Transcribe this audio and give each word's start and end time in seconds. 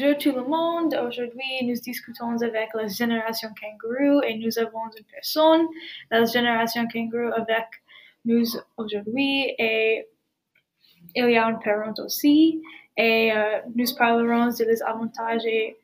Bonjour 0.00 0.16
tout 0.16 0.32
le 0.32 0.44
monde. 0.44 0.94
Aujourd'hui, 1.08 1.64
nous 1.64 1.74
discutons 1.74 2.40
avec 2.40 2.72
la 2.72 2.86
génération 2.86 3.48
kangourou 3.60 4.22
et 4.22 4.36
nous 4.38 4.56
avons 4.60 4.84
une 4.96 5.04
personne, 5.10 5.66
la 6.08 6.24
génération 6.24 6.86
kangourou 6.86 7.32
avec 7.34 7.66
nous 8.24 8.44
aujourd'hui 8.76 9.54
et 9.58 10.06
il 11.16 11.30
y 11.30 11.36
a 11.36 11.46
un 11.46 11.54
parent 11.54 11.94
aussi 12.04 12.62
et 12.96 13.32
euh, 13.32 13.60
nous 13.74 13.86
parlerons 13.96 14.50
des 14.56 14.82
avantages 14.84 15.44
et 15.46 15.76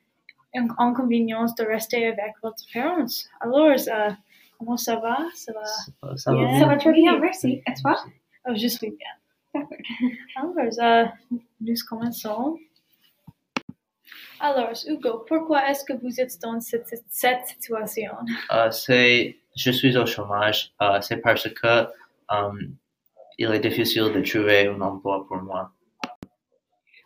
inconvénients 0.54 1.46
de 1.46 1.64
rester 1.64 2.06
avec 2.06 2.34
votre 2.40 2.62
parents. 2.72 3.06
Alors, 3.40 3.70
euh, 3.70 4.10
comment 4.58 4.76
ça 4.76 4.96
va? 4.96 5.18
Ça 5.34 5.52
va, 5.52 6.16
Ça 6.16 6.30
va 6.30 6.38
bien? 6.38 6.48
bien. 6.50 6.60
Ça 6.60 6.66
va 6.66 6.76
très 6.76 6.92
bien, 6.92 7.18
merci. 7.18 7.62
Et 7.66 7.74
toi? 7.82 7.96
Oh, 8.46 8.52
je 8.54 8.68
suis 8.68 8.90
bien. 8.92 9.62
Alors, 10.36 10.54
euh, 10.56 11.04
nous 11.60 11.74
commençons. 11.88 12.58
Alors, 14.40 14.72
Hugo, 14.86 15.24
pourquoi 15.26 15.68
est-ce 15.70 15.84
que 15.84 15.92
vous 15.94 16.20
êtes 16.20 16.40
dans 16.42 16.60
cette, 16.60 16.92
cette 17.08 17.46
situation? 17.46 18.12
Euh, 18.52 18.70
c'est, 18.70 19.36
je 19.56 19.70
suis 19.70 19.96
au 19.96 20.06
chômage. 20.06 20.72
Euh, 20.82 21.00
c'est 21.00 21.18
parce 21.18 21.48
que 21.48 21.66
euh, 21.66 22.52
il 23.38 23.50
est 23.50 23.60
difficile 23.60 24.12
de 24.12 24.20
trouver 24.20 24.66
un 24.66 24.80
emploi 24.80 25.26
pour 25.26 25.38
moi. 25.38 25.72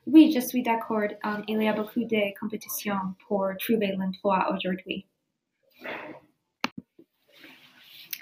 Oui, 0.07 0.33
je 0.35 0.41
suis 0.41 0.63
d'accord. 0.63 1.03
Il 1.47 1.63
y 1.63 1.69
a 1.69 1.73
beaucoup 1.75 2.05
de 2.05 2.39
compétitions 2.41 3.15
pour 3.27 3.47
trouver 3.59 3.95
l'emploi 3.97 4.53
aujourd'hui. 4.55 5.07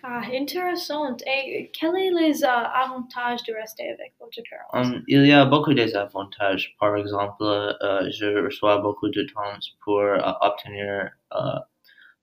Ah, 0.02 0.20
intéressant. 0.32 1.16
Et 1.26 1.70
quels 1.72 1.90
sont 1.90 2.18
les 2.18 2.44
euh, 2.44 2.48
avantages 2.48 3.42
de 3.44 3.54
rester 3.54 3.88
avec 3.90 4.14
votre? 4.20 4.36
Euh, 4.74 5.00
il 5.08 5.26
y 5.26 5.32
a 5.32 5.44
beaucoup 5.44 5.74
d'avantages. 5.74 6.76
Par 6.78 6.96
exemple, 6.96 7.42
euh, 7.42 8.10
je 8.10 8.44
reçois 8.44 8.78
beaucoup 8.78 9.08
de 9.08 9.22
temps 9.22 9.58
pour 9.82 10.00
euh, 10.00 10.18
obtenir 10.40 11.10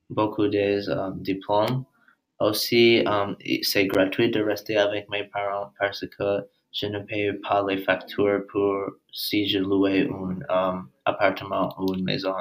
beaucoup 0.09 0.47
de 0.47 0.57
euh, 0.89 1.11
diplômes. 1.15 1.85
Aussi, 2.39 3.03
euh, 3.07 3.33
c'est 3.61 3.85
gratuit 3.85 4.30
de 4.30 4.41
rester 4.41 4.77
avec 4.77 5.09
mes 5.09 5.23
parents 5.25 5.71
parce 5.80 6.05
que 6.08 6.47
je 6.73 6.87
ne 6.87 6.99
paye 6.99 7.31
pas 7.33 7.63
les 7.67 7.77
factures 7.77 8.41
pour 8.49 8.75
si 9.11 9.47
je 9.47 9.59
louais 9.59 10.08
un 10.49 10.75
euh, 10.75 10.80
appartement 11.05 11.73
ou 11.80 11.93
une 11.93 12.03
maison. 12.03 12.35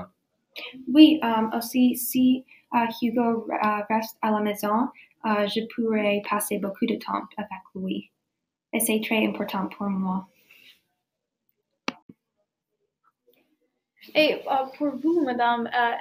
Oui, 0.92 1.19
um, 1.22 1.50
aussi, 1.56 1.96
si 1.96 2.44
uh, 2.74 2.89
Hugo 3.00 3.46
uh, 3.50 3.83
reste 3.89 4.19
à 4.22 4.30
la 4.30 4.41
maison, 4.41 4.89
uh, 5.25 5.47
je 5.48 5.61
pourrais 5.75 6.23
passer 6.28 6.59
beaucoup 6.59 6.87
de 6.87 6.97
temps 6.97 7.23
avec 7.37 7.62
lui. 7.75 8.11
Et 8.73 8.81
c'est 8.81 9.01
très 9.05 9.27
important 9.27 9.69
pour 9.69 9.89
moi. 9.89 10.27
Et 14.14 14.34
euh, 14.34 14.67
pour 14.77 14.97
vous, 14.97 15.23
madame, 15.25 15.67
euh, 15.67 15.92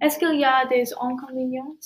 est-ce 0.00 0.18
qu'il 0.18 0.40
y 0.40 0.44
a 0.44 0.66
des 0.66 0.92
inconvénients? 0.94 1.76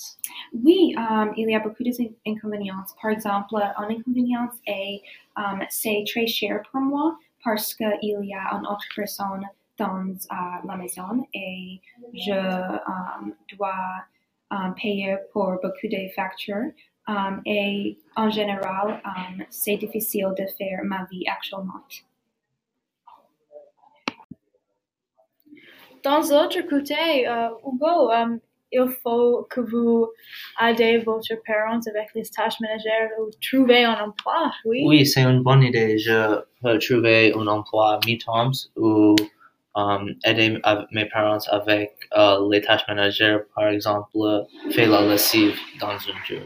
Oui, 0.53 0.95
um, 0.97 1.33
il 1.35 1.49
y 1.49 1.55
a 1.55 1.59
beaucoup 1.59 1.83
d'inconvénients. 1.83 2.83
Par 3.01 3.11
exemple, 3.11 3.55
un 3.55 3.89
inconvénient 3.89 4.49
est 4.65 5.01
um, 5.35 5.61
c'est 5.69 6.03
très 6.07 6.25
cher 6.25 6.61
pour 6.71 6.81
moi 6.81 7.17
parce 7.43 7.75
qu'il 7.75 7.89
y 8.01 8.33
a 8.33 8.55
une 8.55 8.65
autre 8.65 8.85
personne 8.95 9.45
dans 9.77 10.07
uh, 10.07 10.67
la 10.67 10.77
maison 10.77 11.27
et 11.33 11.81
je 12.13 12.31
um, 12.31 13.33
dois 13.57 14.05
um, 14.51 14.73
payer 14.75 15.17
pour 15.31 15.51
beaucoup 15.61 15.87
de 15.87 16.07
factures. 16.15 16.71
Um, 17.07 17.41
et 17.45 17.97
en 18.15 18.29
général, 18.29 19.01
um, 19.05 19.43
c'est 19.49 19.77
difficile 19.77 20.33
de 20.37 20.45
faire 20.57 20.79
ma 20.83 21.05
vie 21.11 21.25
actuellement. 21.27 21.83
Dans 26.03 26.21
l'autre 26.21 26.61
côté, 26.69 27.27
euh, 27.27 27.49
Hugo, 27.65 28.11
euh, 28.11 28.37
il 28.71 28.87
faut 29.01 29.47
que 29.49 29.61
vous 29.61 30.07
aidez 30.61 30.99
votre 30.99 31.35
parents 31.45 31.79
avec 31.87 32.09
les 32.13 32.23
tâches 32.23 32.59
ménagères 32.59 33.09
ou 33.19 33.29
trouver 33.41 33.85
un 33.85 33.99
emploi, 33.99 34.51
oui? 34.65 34.83
Oui, 34.85 35.05
c'est 35.05 35.23
une 35.23 35.41
bonne 35.41 35.63
idée. 35.63 35.97
Je 35.97 36.41
peux 36.61 36.77
trouver 36.77 37.33
un 37.33 37.47
emploi 37.47 37.93
à 37.93 37.99
mi-temps 38.05 38.51
ou 38.75 39.11
euh, 39.11 39.15
aider 40.23 40.59
av- 40.63 40.87
mes 40.91 41.05
parents 41.05 41.45
avec 41.49 41.91
euh, 42.17 42.47
les 42.51 42.61
tâches 42.61 42.87
ménagères, 42.87 43.41
par 43.55 43.67
exemple, 43.69 44.17
faire 44.71 44.89
la 44.89 45.01
lessive 45.01 45.57
dans 45.79 45.89
un 45.91 46.23
jour. 46.25 46.41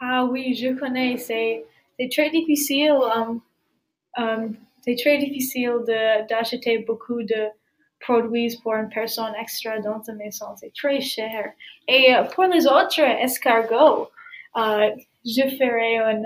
Ah 0.00 0.24
oui, 0.24 0.54
je 0.54 0.68
connais. 0.78 1.16
C'est 1.18 1.64
très 2.12 2.30
difficile. 2.30 2.92
um, 3.14 3.40
um, 4.16 4.56
c'est 4.82 4.96
très 4.96 5.18
difficile 5.18 5.78
de 5.86 6.26
d'acheter 6.28 6.78
beaucoup 6.78 7.22
de 7.22 7.48
produits 8.00 8.56
pour 8.62 8.74
une 8.74 8.88
personne 8.88 9.34
extra 9.40 9.78
dans 9.80 10.02
sa 10.02 10.12
maison. 10.14 10.46
C'est 10.56 10.72
très 10.74 11.00
cher. 11.00 11.52
Et 11.88 12.14
euh, 12.14 12.22
pour 12.24 12.44
les 12.44 12.66
autres 12.66 13.00
escargots, 13.00 14.08
euh, 14.56 14.90
je 15.24 15.42
ferai 15.58 15.96
un 15.98 16.22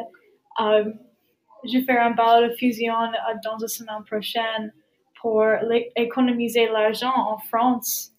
um, 0.59 0.94
je 1.65 1.78
ferai 1.81 1.99
un 1.99 2.11
bal 2.11 2.50
de 2.50 2.55
fusion 2.55 2.95
euh, 2.95 3.34
dans 3.45 3.56
la 3.61 3.69
semaine 3.69 4.05
prochaine 4.06 4.73
pour 5.21 5.45
économiser 5.95 6.67
l'argent 6.67 7.15
en 7.15 7.39
France. 7.39 8.11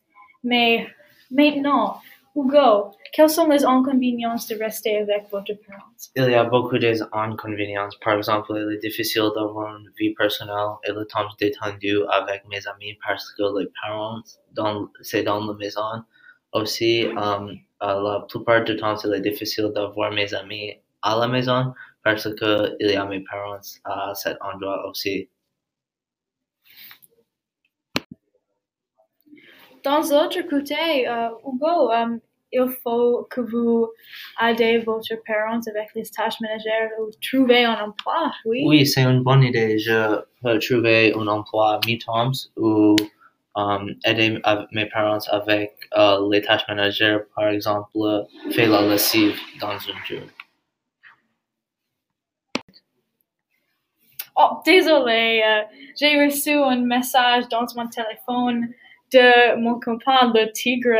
Mais 0.43 0.87
maintenant, 1.29 1.99
Hugo, 2.35 2.91
quels 3.13 3.29
sont 3.29 3.47
les 3.47 3.63
inconvénients 3.63 4.35
de 4.49 4.63
rester 4.63 4.97
avec 4.97 5.29
votre 5.31 5.53
parent? 5.67 5.91
Il 6.15 6.31
y 6.31 6.33
a 6.33 6.43
beaucoup 6.45 6.79
d'inconvénients. 6.79 7.89
Par 8.01 8.15
exemple, 8.15 8.53
il 8.55 8.75
est 8.75 8.79
difficile 8.79 9.29
d'avoir 9.35 9.77
une 9.77 9.89
vie 9.99 10.15
personnelle 10.15 10.71
et 10.87 10.91
le 10.91 11.05
temps 11.05 11.27
détendu 11.39 11.95
avec 12.09 12.47
mes 12.47 12.65
amis 12.67 12.97
parce 13.05 13.31
que 13.33 13.43
les 13.59 13.69
parents, 13.81 14.21
c'est 15.01 15.23
dans 15.23 15.45
la 15.45 15.53
maison. 15.53 16.03
Aussi, 16.53 17.05
euh, 17.05 17.11
euh, 17.15 17.51
la 17.81 18.25
plupart 18.27 18.63
du 18.63 18.75
temps, 18.77 18.95
il 19.03 19.13
est 19.13 19.21
difficile 19.21 19.71
d'avoir 19.73 20.11
mes 20.11 20.33
amis 20.33 20.73
à 21.01 21.17
la 21.17 21.27
maison 21.27 21.73
parce 22.03 22.33
que 22.35 22.75
il 22.79 22.91
y 22.91 22.95
a 22.95 23.05
mes 23.05 23.21
parents 23.21 23.59
à 23.85 24.13
cet 24.15 24.37
endroit 24.41 24.87
aussi. 24.89 25.29
Dans 29.83 29.99
l'autre 29.99 30.41
côté, 30.49 31.07
euh, 31.07 31.29
Hugo, 31.45 31.91
euh, 31.91 32.17
il 32.53 32.69
faut 32.83 33.27
que 33.29 33.41
vous 33.41 33.89
aidez 34.41 34.77
votre 34.77 35.15
parents 35.27 35.59
avec 35.67 35.89
les 35.95 36.03
tâches 36.03 36.39
ménagères 36.39 36.91
ou 36.99 37.09
trouver 37.21 37.65
un 37.65 37.73
emploi, 37.73 38.31
oui? 38.45 38.63
Oui, 38.65 38.85
c'est 38.85 39.01
une 39.01 39.23
bonne 39.23 39.43
idée. 39.43 39.77
Je 39.77 40.21
peux 40.41 40.57
trouver 40.59 41.13
un 41.13 41.27
emploi 41.27 41.73
à 41.73 41.79
mi-temps 41.85 42.31
ou 42.55 42.95
euh, 43.57 43.93
aider 44.05 44.39
mes 44.71 44.85
parents 44.85 45.19
avec 45.29 45.73
euh, 45.97 46.29
les 46.31 46.41
tâches 46.41 46.67
ménagères, 46.69 47.21
par 47.35 47.49
exemple, 47.49 47.91
faire 48.51 48.69
la 48.69 48.81
lessive 48.83 49.37
dans 49.59 49.73
un 49.73 50.05
jour. 50.07 50.21
Oh, 54.35 54.61
désolé, 54.65 55.43
euh, 55.45 55.61
j'ai 55.99 56.25
reçu 56.25 56.51
un 56.51 56.81
message 56.81 57.47
dans 57.49 57.65
mon 57.75 57.87
téléphone 57.87 58.69
de 59.11 59.55
mon 59.59 59.79
copain, 59.79 60.31
le 60.33 60.51
tigre. 60.51 60.97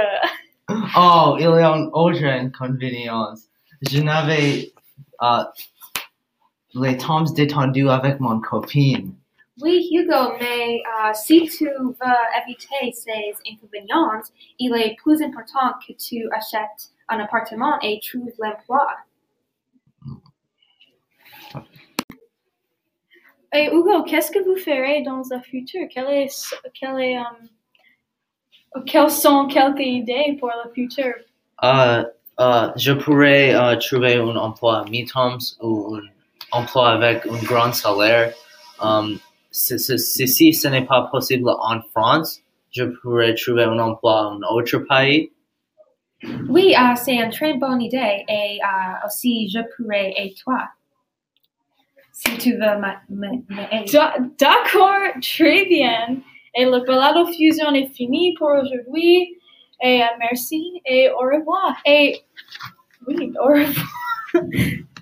Oh, 0.96 1.36
il 1.38 1.44
y 1.44 1.46
a 1.46 1.76
une 1.76 1.90
autre 1.92 2.24
inconvénience. 2.24 3.50
Je 3.92 4.00
n'avais 4.02 4.72
euh, 5.22 5.44
les 6.76 6.96
temps 6.96 7.22
détendus 7.22 7.90
avec 7.90 8.22
mon 8.22 8.40
copine. 8.40 9.14
Oui, 9.62 9.88
Hugo, 9.92 10.34
mais 10.40 10.78
uh, 10.78 11.14
si 11.14 11.44
tu 11.44 11.66
veux 11.66 11.96
éviter 12.42 12.92
ces 12.92 13.34
inconvénients, 13.52 14.22
il 14.58 14.74
est 14.76 14.96
plus 14.96 15.22
important 15.22 15.74
que 15.86 15.94
tu 15.94 16.28
achètes 16.32 16.92
un 17.10 17.20
appartement 17.20 17.80
et 17.82 18.00
trouves 18.00 18.34
l'emploi. 18.40 18.88
Et 23.56 23.68
Hugo, 23.68 24.04
qu'est-ce 24.04 24.32
que 24.32 24.44
vous 24.44 24.56
ferez 24.56 25.04
dans 25.04 25.22
le 25.30 25.42
futur? 25.42 25.88
Quelle 25.94 26.10
est, 26.10 27.18
euh, 27.18 28.80
quelles 28.86 29.12
sont 29.12 29.46
quelques 29.46 29.80
idées 29.82 30.38
pour 30.40 30.50
le 30.50 30.72
futur? 30.74 31.14
Euh, 31.64 32.04
euh, 32.40 32.70
je 32.76 32.94
pourrais 32.94 33.54
euh, 33.54 33.76
trouver 33.76 34.16
un 34.16 34.36
emploi 34.36 34.80
à 34.80 34.86
mi-temps 34.86 35.38
ou 35.62 35.96
un 35.96 36.02
emploi 36.52 36.90
avec 36.90 37.28
un 37.28 37.44
grand 37.44 37.72
salaire. 37.74 38.34
Um, 38.82 39.20
si, 39.52 39.78
si, 39.78 40.00
si, 40.00 40.28
si 40.28 40.54
ce 40.54 40.68
n'est 40.68 40.86
pas 40.86 41.04
possible 41.12 41.50
en 41.50 41.80
France, 41.92 42.42
je 42.72 42.86
pourrais 42.86 43.36
trouver 43.36 43.66
un 43.66 43.78
emploi 43.78 44.30
en 44.30 44.42
autre 44.42 44.80
pays. 44.80 45.32
Oui, 46.50 46.74
uh, 46.76 46.96
c'est 46.96 47.16
une 47.16 47.30
très 47.30 47.54
bonne 47.54 47.82
idée 47.82 48.24
et 48.28 48.58
uh, 48.64 49.06
aussi 49.06 49.48
je 49.50 49.60
pourrais 49.76 50.12
et 50.18 50.34
toi? 50.44 50.70
Si 52.14 52.38
tu 52.38 52.54
veux 52.54 52.80
D'accord, 54.40 55.20
très 55.20 55.66
bien. 55.66 56.18
Et 56.56 56.66
le 56.66 56.86
balado 56.86 57.26
fusion 57.26 57.74
est 57.74 57.92
fini 57.94 58.36
pour 58.38 58.50
aujourd'hui. 58.50 59.40
Et 59.82 60.02
euh, 60.02 60.06
merci 60.20 60.80
et 60.86 61.10
au 61.10 61.18
revoir. 61.18 61.76
Et 61.86 62.20
oui, 63.08 63.34
au 63.40 63.48
revoir. 63.48 64.84